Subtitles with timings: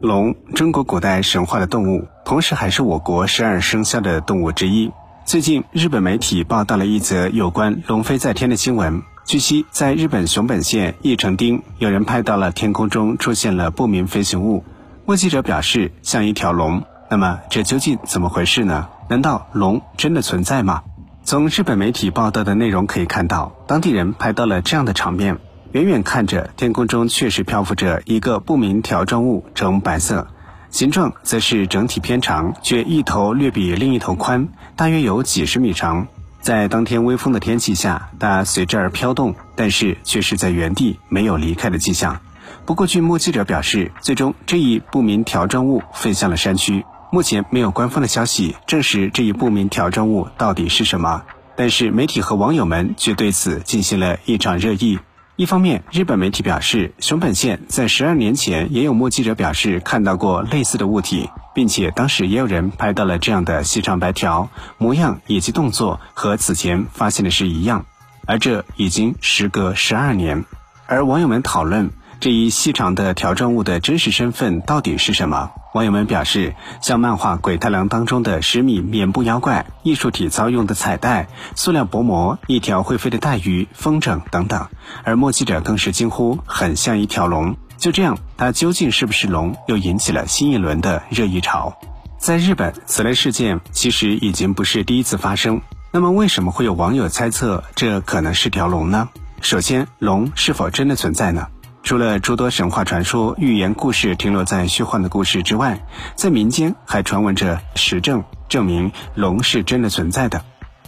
[0.00, 4.92] 龙，中国古代神话的动物，同时还是我国十二生肖的动物之一。
[5.24, 9.02] 最近，日本媒体报道了一则有关龙飞在天的新闻。
[9.26, 14.62] 据悉，在日本熊本县义城町，有人拍到了天空中出现了不明飞行物。
[15.04, 16.84] 目击者表示，像一条龙。
[17.10, 18.88] 那么，这究竟怎么回事呢？
[19.08, 20.84] 难道龙真的存在吗？
[21.24, 25.38] 从日本媒体报道的内容可以看到，当地人拍到了这样的场面。
[25.72, 30.26] 远远看着，天空中确实漂浮着一个不明条状物，呈白色，
[30.70, 36.08] 形状则是整体偏长，却一头略比另一头宽，大约有几十米长。
[36.40, 42.18] 在当天微风的天气下，它随之而飘动，但是却是在原地，没有离开的迹象。
[42.64, 46.86] 不过，据目击者表示，最终这一不明条状物飞向了山区。
[47.12, 51.24] 目前没有官方的消息证实这一不明条状物到底是什么，
[51.56, 54.98] 但是媒体和网友们却对此进行了一场热议。
[55.38, 67.86] 一方面，日本媒体表示，熊本县在十二年前也有目击者表示看到过类似的物体，并且当时也有人拍到了这样的细长白条，模样以及动作和此前发现的是一样。
[68.26, 70.44] 而这已经时隔十二年，
[70.88, 71.90] 而网友们讨论。
[72.18, 75.52] 这一细长的条状物的真实身份到底是什么？
[75.78, 84.66] 网友们表示，像漫画《鬼太郎》当中的十米棉布妖怪、艺术体操用的彩带、塑料薄膜、一条会飞的带鱼、风筝等等。
[85.04, 91.78] 而目击者更是惊呼：“很像一条龙。”就这样，它究竟是不是龙，又引起了新一轮的热议潮。
[92.18, 95.60] 在日本，此类事件其实已经不是第一次发生。
[95.92, 99.10] 那么，为什么会有网友猜测这可能是条龙呢？
[99.40, 101.46] 首先，龙是否真的存在呢？
[101.88, 105.86] 除了诸多神话传说、寓言故事停留在虚幻的故事之外，
[106.16, 110.44] 在民间还传闻着实证，证明龙是真的存在的。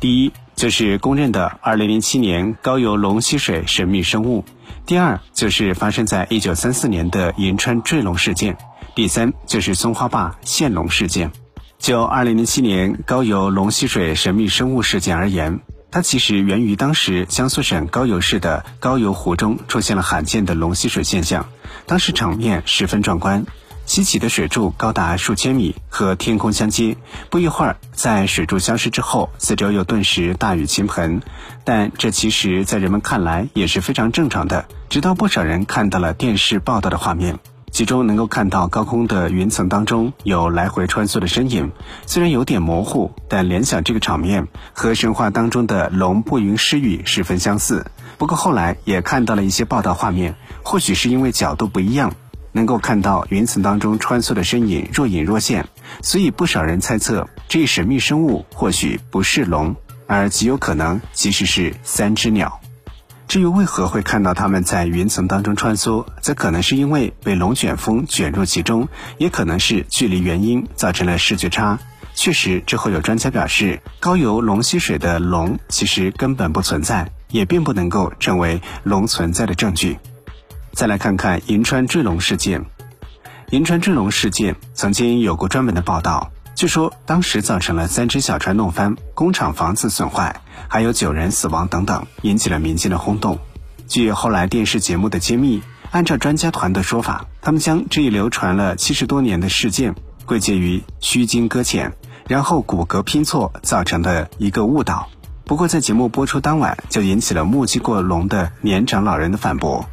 [0.00, 4.44] 第一，就是公认的2007年高邮龙吸水神秘生物；
[4.84, 8.52] 第二，就是发生在1934年的银川坠龙事件；
[8.94, 11.32] 第三，就是松花坝现龙事件。
[11.78, 15.60] 就2007年高邮龙吸水神秘生物事件而言，
[15.92, 21.46] 它其实源于当时江苏省高邮市的高邮湖中出现了罕见的龙吸水现象，
[21.86, 23.44] 当时场面十分壮观，
[23.84, 26.96] 吸起的水柱高达数千米，和天空相接。
[27.28, 31.20] 不一会儿，在水柱消失之后，四周又顿时大雨倾盆。
[31.62, 34.64] 但这其实，在人们看来也是非常正常的。
[34.88, 37.38] 直到不少人看到了电视报道的画面。
[37.72, 41.72] 其中能够看到高空的云层当中有来回穿梭的身影，
[42.06, 47.86] 虽然有点模糊，但联想这个场面和神话当中的龙不云施雨十分相似。
[48.18, 52.12] 不过后来也看到了一些报道画面，或许是因为角度不一样，
[52.52, 55.66] 能够看到云层当中穿梭的身影若隐若现，
[56.02, 59.74] 所以不少人猜测这一神秘生物或许不是龙，
[60.06, 62.60] 而极有可能其实是三只鸟。
[63.32, 71.78] 至于为何会看到它们在云层当中穿梭，则可能是因为被龙卷风卷入其中，也可能是距离原因造成了视觉差。
[72.14, 79.96] 确实，之后有专家表示，高邮龙吸水的龙其实根本不存在，也并不能够成为龙存在的证据。
[80.72, 82.62] 再来看看银川坠龙事件，
[83.48, 86.30] 银川坠龙事件曾经有过专门的报道。
[86.54, 93.38] 据说当时造成了三只小船弄翻，工厂房子损坏，还有九人死亡等等，引起了民间的轰动。
[93.88, 101.92] 据后来电视节目的揭秘，按照专家团的说法，他们将这一流传了七十多年的事件归结于虚惊搁浅，
[102.28, 105.08] 然后骨骼拼错造成的一个误导。
[105.44, 109.86] 不过在节目播出当晚，就引起了目击过龙的年长老人的反驳。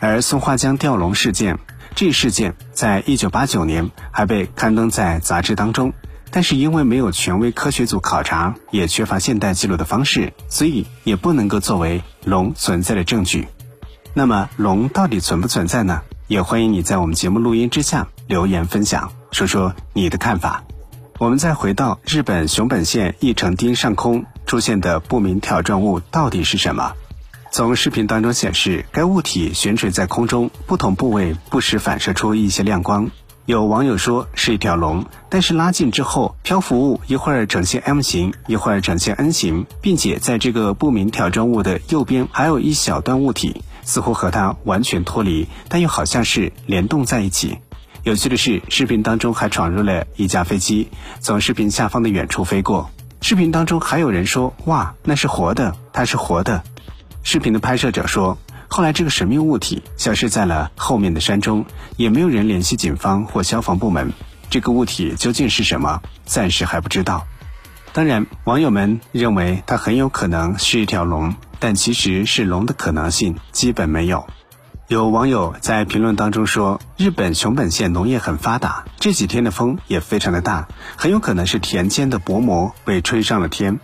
[0.00, 1.58] 而松花江吊龙事件。
[1.92, 5.92] 这一事件在一九八九年还被刊登在杂志当中，
[6.30, 13.48] 但是因为没有权威科学组考察，也缺乏现代记录的方式，所以也不能够作为龙存在的证据。
[14.14, 16.02] 那么龙到底存不存在呢？
[16.28, 20.62] 也欢迎你在我们节目录音之下留言分享，说说你的看法。
[21.18, 26.94] 我们再回到日本熊本县一城町上空出现的不明条状物到底是什么？
[27.52, 33.10] 从视频当中显示，该物体悬垂在空中，不同部位不时反射出一些亮光。
[33.50, 47.58] 有网友说是一条龙，但是拉近之后，漂浮物一会儿呈现 M 型，一会儿呈现 N 型，并且在这个不明条状物的右边还有一小段物体，似乎和它完全脱离，但又好像是联动在一起。
[48.04, 50.88] 有趣的是，视频当中还闯入了一架飞机，
[51.18, 52.88] 从视频下方的远处飞过。
[53.20, 56.62] 视频当中还有人说：“哇，那是活的，它是活的。”
[57.24, 58.38] 视频的拍摄者说
[58.72, 64.12] ：“后来这个神秘物体消失在了后面的山中，也没有人联系警方或消防部门。
[64.48, 67.26] 这个物体究竟是什么，暂时还不知道。
[67.92, 74.28] 当然，网友们认为它很有可能是一条龙，但其实是龙的可能性基本没有。
[74.86, 83.80] 有网友在评论当中说，日本熊本县农业很发达，这几天的风也非常的大，很有可能是田间的薄膜被吹上了天。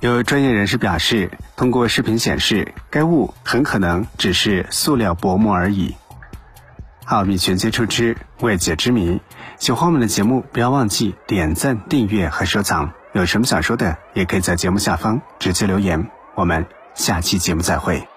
[0.00, 5.96] 有专业人士表示，通过视频显示，该物很可能只是塑料薄膜而已。
[7.04, 9.20] 好，米全接触之未解之谜，
[9.58, 12.92] 喜欢我们的节目，不要忘记点赞、订阅和收藏。
[13.12, 16.10] 有什么想说的，也可以在节目下方直接留言。
[16.34, 18.15] 我们下期节目再会。